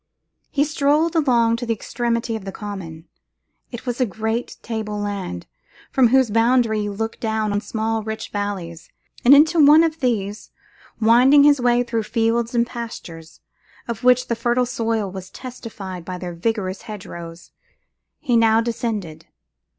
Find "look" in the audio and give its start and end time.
6.91-7.19